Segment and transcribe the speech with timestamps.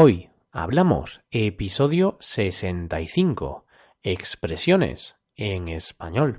[0.00, 3.66] Hoy hablamos episodio 65.
[4.04, 6.38] Expresiones en español.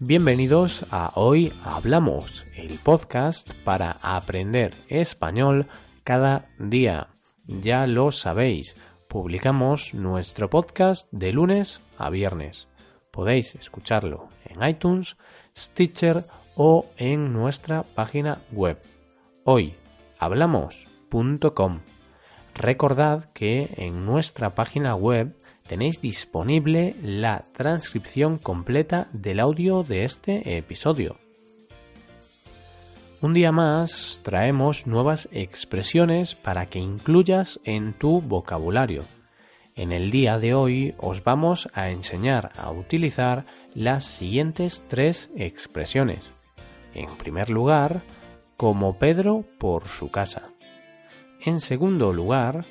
[0.00, 5.68] Bienvenidos a Hoy Hablamos, el podcast para aprender español
[6.02, 7.10] cada día.
[7.46, 8.74] Ya lo sabéis,
[9.08, 12.66] publicamos nuestro podcast de lunes a viernes.
[13.12, 15.16] Podéis escucharlo en iTunes,
[15.56, 16.24] Stitcher
[16.56, 18.78] o en nuestra página web
[19.44, 21.80] hoyhablamos.com.
[22.54, 25.34] Recordad que en nuestra página web
[25.66, 31.16] tenéis disponible la transcripción completa del audio de este episodio.
[33.22, 39.04] Un día más traemos nuevas expresiones para que incluyas en tu vocabulario.
[39.80, 46.20] En el día de hoy os vamos a enseñar a utilizar las siguientes tres expresiones.
[46.92, 48.02] En primer lugar,
[48.58, 50.50] como Pedro por su casa.
[51.40, 52.66] En segundo lugar,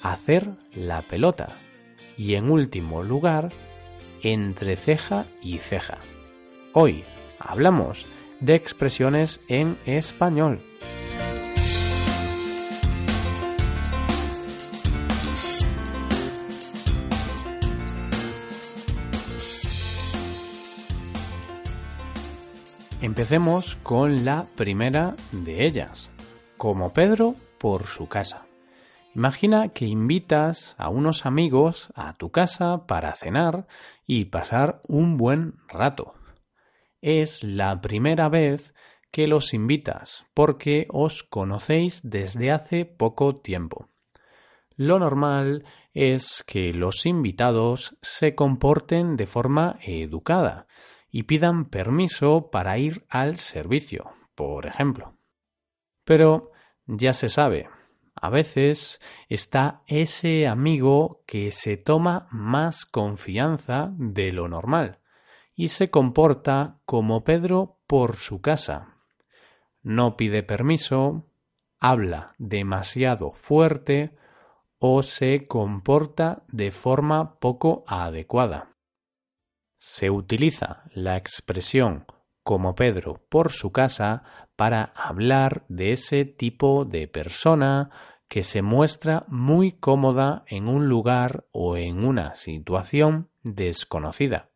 [0.00, 1.50] hacer la pelota
[2.16, 3.50] y en último lugar,
[4.22, 5.98] entre ceja y ceja.
[6.72, 7.04] Hoy
[7.38, 8.06] hablamos
[8.40, 10.62] de expresiones en español.
[23.00, 26.10] Empecemos con la primera de ellas,
[26.56, 28.46] como Pedro por su casa.
[29.14, 33.66] Imagina que invitas a unos amigos a tu casa para cenar
[34.06, 36.14] y pasar un buen rato.
[37.02, 38.74] Es la primera vez
[39.10, 43.88] que los invitas porque os conocéis desde hace poco tiempo.
[44.76, 50.66] Lo normal es que los invitados se comporten de forma educada
[51.16, 55.16] y pidan permiso para ir al servicio, por ejemplo.
[56.02, 56.50] Pero
[56.86, 57.68] ya se sabe,
[58.16, 64.98] a veces está ese amigo que se toma más confianza de lo normal
[65.54, 68.96] y se comporta como Pedro por su casa.
[69.84, 71.28] No pide permiso,
[71.78, 74.16] habla demasiado fuerte
[74.80, 78.73] o se comporta de forma poco adecuada.
[79.86, 82.06] Se utiliza la expresión
[82.42, 84.22] como Pedro por su casa
[84.56, 87.90] para hablar de ese tipo de persona
[88.26, 94.48] que se muestra muy cómoda en un lugar o en una situación desconocida.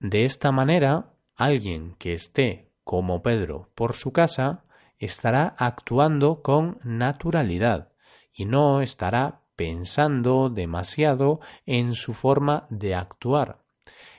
[0.00, 4.64] De esta manera, alguien que esté como Pedro por su casa
[4.98, 7.92] estará actuando con naturalidad
[8.32, 13.63] y no estará pensando demasiado en su forma de actuar.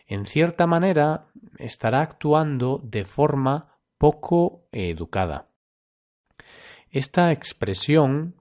[0.06, 1.28] En cierta manera,
[1.58, 5.50] estará actuando de forma poco educada.
[6.92, 8.36] Esta expresión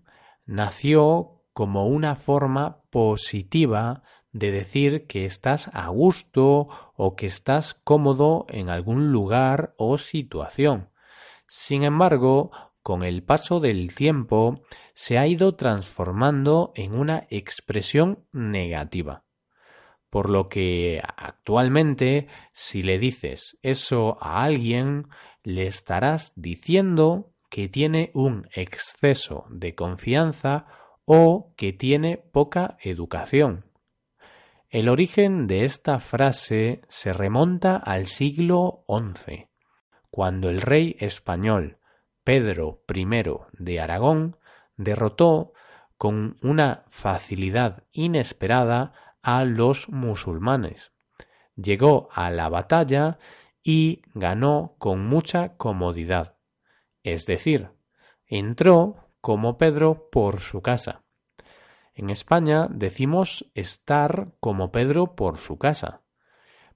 [0.46, 4.02] nació como una forma positiva
[4.32, 10.90] de decir que estás a gusto o que estás cómodo en algún lugar o situación.
[11.46, 12.50] Sin embargo,
[12.82, 14.60] con el paso del tiempo
[14.92, 19.24] se ha ido transformando en una expresión negativa.
[20.14, 25.08] Por lo que actualmente si le dices eso a alguien,
[25.42, 30.66] le estarás diciendo que tiene un exceso de confianza
[31.04, 33.64] o que tiene poca educación.
[34.70, 39.48] El origen de esta frase se remonta al siglo XI,
[40.10, 41.78] cuando el rey español
[42.22, 43.04] Pedro I
[43.58, 44.36] de Aragón
[44.76, 45.54] derrotó
[45.98, 48.92] con una facilidad inesperada
[49.24, 50.92] a los musulmanes.
[51.56, 53.18] Llegó a la batalla
[53.62, 56.34] y ganó con mucha comodidad
[57.04, 57.68] es decir,
[58.26, 61.04] entró como Pedro por su casa.
[61.94, 66.00] En España decimos estar como Pedro por su casa,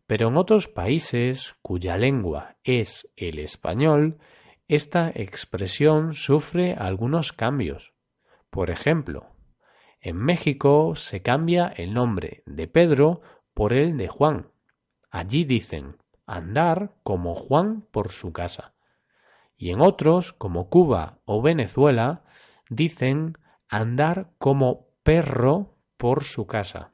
[0.07, 4.19] pero en otros países cuya lengua es el español,
[4.69, 7.95] esta expresión sufre algunos cambios.
[8.51, 9.27] Por ejemplo,
[10.01, 13.19] en México se cambia el nombre de Pedro
[13.55, 14.49] por el de Juan.
[15.11, 15.97] Allí dicen
[16.27, 18.75] andar como Juan por su casa
[19.59, 22.23] y en otros, como Cuba o Venezuela,
[22.71, 23.37] dicen
[23.69, 26.93] andar como perro por su casa.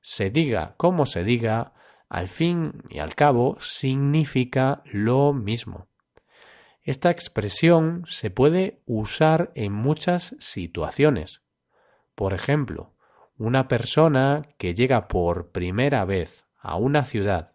[0.00, 1.72] Se diga como se diga,
[2.08, 5.86] al fin y al cabo significa lo mismo.
[6.82, 11.42] Esta expresión se puede usar en muchas situaciones.
[12.18, 12.96] Por ejemplo,
[13.36, 17.54] una persona que llega por primera vez a una ciudad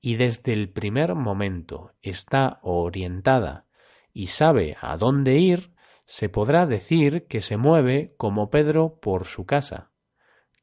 [0.00, 3.66] y desde el primer momento está orientada
[4.12, 5.72] y sabe a dónde ir,
[6.04, 9.92] se podrá decir que se mueve como Pedro por su casa,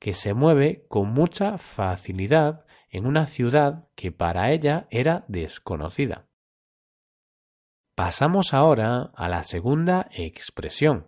[0.02, 6.28] que se mueve con mucha facilidad en una ciudad que para ella era desconocida.
[7.96, 11.08] Pasamos ahora a la segunda expresión,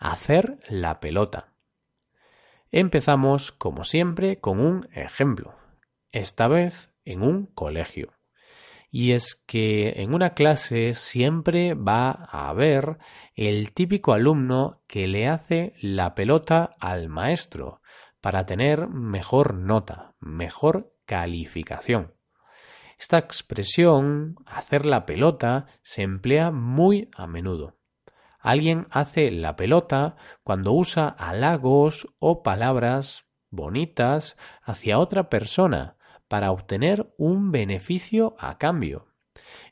[0.00, 1.49] hacer la pelota.
[2.72, 5.56] Empezamos, como siempre, con un ejemplo,
[6.12, 8.12] esta vez en un colegio.
[8.92, 12.98] Y es que en una clase siempre va a haber
[13.34, 17.80] el típico alumno que le hace la pelota al maestro
[18.20, 22.14] para tener mejor nota, mejor calificación.
[22.98, 27.79] Esta expresión, hacer la pelota, se emplea muy a menudo.
[28.40, 35.96] Alguien hace la pelota cuando usa halagos o palabras bonitas hacia otra persona
[36.28, 39.06] para obtener un beneficio a cambio.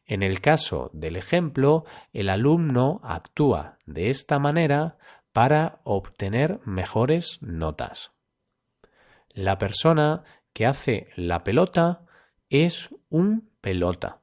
[0.05, 4.99] En el caso del ejemplo, el alumno actúa de esta manera
[5.33, 8.13] para obtener mejores notas.
[9.29, 12.07] La persona que hace la pelota
[12.49, 14.23] es un pelota.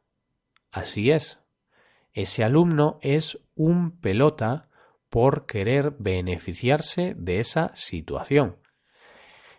[0.71, 1.39] Así es.
[2.15, 4.69] Ese alumno es un pelota
[5.09, 8.55] por querer beneficiarse de esa situación.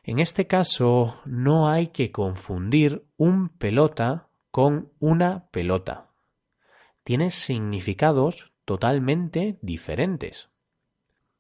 [0.03, 6.09] En este caso no hay que confundir un pelota con una pelota.
[7.05, 10.49] Tiene significados totalmente diferentes.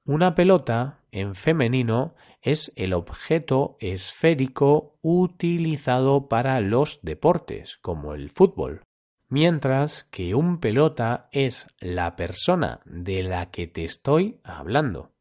[0.04, 8.85] Una pelota en femenino es el objeto esférico utilizado para los deportes, como el fútbol,
[9.28, 15.12] mientras que un pelota es la persona de la que te estoy hablando.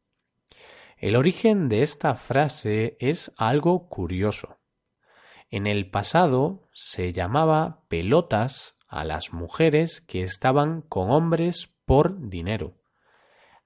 [0.96, 4.56] El origen de esta frase es algo curioso.
[5.50, 12.74] En el pasado se llamaba pelotas a las mujeres que estaban con hombres por dinero.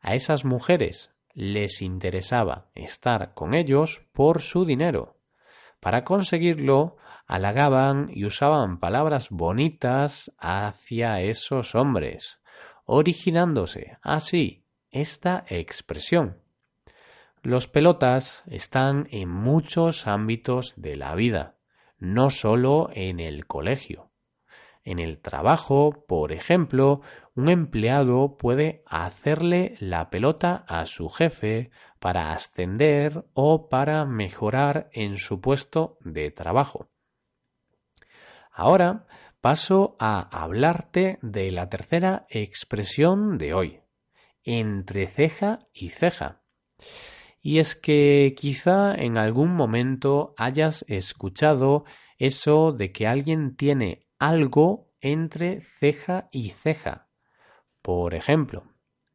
[0.01, 5.17] A esas mujeres les interesaba estar con ellos por su dinero.
[5.79, 6.97] Para conseguirlo,
[7.31, 12.41] halagaban y usaban palabras bonitas hacia esos hombres,
[12.87, 16.39] originándose así esta expresión.
[17.45, 21.55] Los pelotas están en muchos ámbitos de la vida,
[22.01, 24.11] no solo en el colegio.
[24.83, 27.01] En el trabajo, por ejemplo,
[27.37, 35.17] un empleado puede hacerle la pelota a su jefe para ascender o para mejorar en
[35.19, 36.89] su puesto de trabajo.
[38.51, 39.07] Ahora
[39.41, 43.81] paso a hablarte de la tercera expresión de hoy,
[44.45, 46.43] entre ceja y ceja.
[47.41, 51.85] Y es que quizá en algún momento hayas escuchado
[52.19, 57.09] eso de que alguien tiene algo entre ceja y ceja.
[57.81, 58.65] Por ejemplo,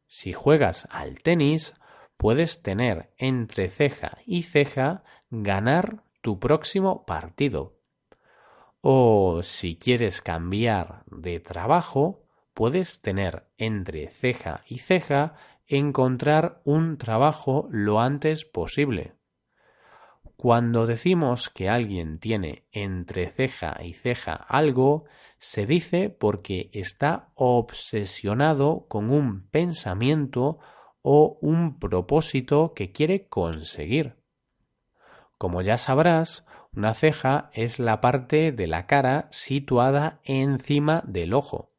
[0.06, 1.74] si juegas al tenis,
[2.16, 7.75] puedes tener entre ceja y ceja ganar tu próximo partido.
[8.80, 12.24] O si quieres cambiar de trabajo,
[12.54, 15.34] puedes tener entre ceja y ceja
[15.66, 19.14] encontrar un trabajo lo antes posible.
[20.36, 25.04] Cuando decimos que alguien tiene entre ceja y ceja algo,
[25.38, 30.58] se dice porque está obsesionado con un pensamiento
[31.02, 34.16] o un propósito que quiere conseguir.
[35.38, 36.45] Como ya sabrás,
[36.76, 41.72] una ceja es la parte de la cara situada encima del ojo.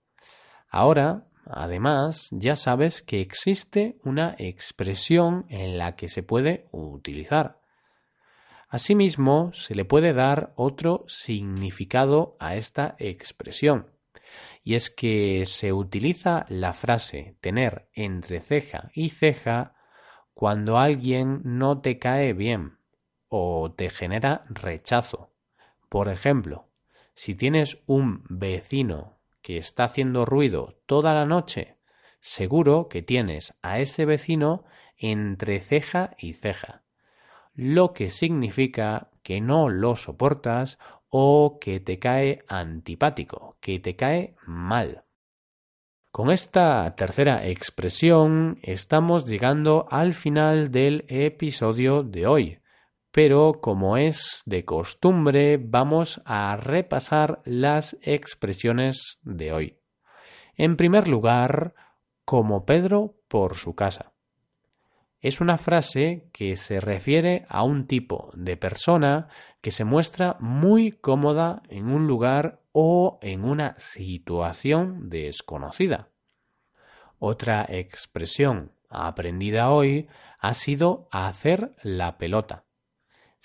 [0.70, 7.62] Ahora Además, ya sabes que existe una expresión en la que se puede utilizar.
[8.68, 13.88] Asimismo, se le puede dar otro significado a esta expresión,
[14.64, 19.74] y es que se utiliza la frase tener entre ceja y ceja
[20.34, 22.77] cuando alguien no te cae bien
[23.30, 25.30] o te genera rechazo.
[25.90, 26.66] Por ejemplo,
[27.16, 31.78] si tienes un vecino que está haciendo ruido toda la noche,
[32.20, 34.66] seguro que tienes a ese vecino
[34.98, 36.84] entre ceja y ceja,
[37.56, 40.78] lo que significa que no lo soportas
[41.10, 45.04] o que te cae antipático, que te cae mal.
[46.12, 52.60] Con esta tercera expresión estamos llegando al final del episodio de hoy
[53.18, 59.80] pero como es de costumbre vamos a repasar las expresiones de hoy.
[60.56, 61.74] En primer lugar,
[62.26, 64.14] como Pedro por su casa.
[65.20, 69.30] es una frase que se refiere a un tipo de persona
[69.62, 76.10] que se muestra muy cómoda en un lugar o en una situación desconocida.
[77.18, 80.08] Otra expresión aprendida hoy
[80.38, 82.67] ha sido hacer la pelota.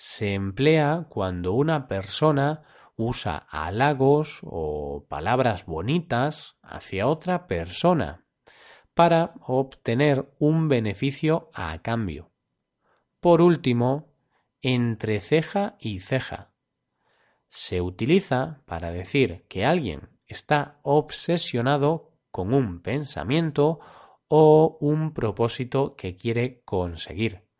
[0.05, 2.63] Se emplea cuando una persona
[2.97, 8.25] usa halagos o palabras bonitas hacia otra persona
[8.93, 12.31] para obtener un beneficio a cambio.
[13.21, 14.13] Por último,
[14.61, 16.51] entre ceja y ceja.
[17.47, 23.79] Se utiliza para decir que alguien está obsesionado con un pensamiento
[24.27, 27.52] o un propósito que quiere conseguir.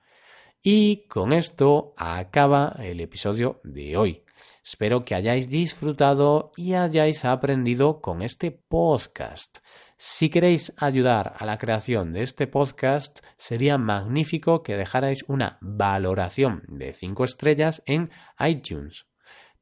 [0.66, 4.24] Y con esto acaba el episodio de hoy.
[4.64, 9.58] Espero que hayáis disfrutado y hayáis aprendido con este podcast.
[9.98, 16.64] Si queréis ayudar a la creación de este podcast, sería magnífico que dejarais una valoración
[16.70, 19.06] de 5 estrellas en iTunes.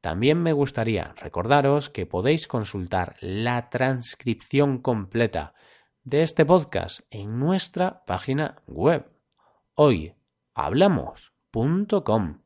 [0.00, 5.54] También me gustaría recordaros que podéis consultar la transcripción completa
[6.04, 9.10] de este podcast en nuestra página web
[10.54, 12.42] hoyhablamos.com.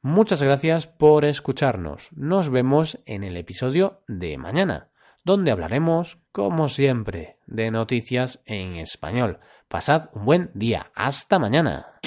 [0.00, 2.10] Muchas gracias por escucharnos.
[2.12, 4.90] Nos vemos en el episodio de mañana,
[5.24, 9.40] donde hablaremos, como siempre, de noticias en español.
[9.68, 10.90] Pasad un buen día.
[10.94, 11.97] Hasta mañana.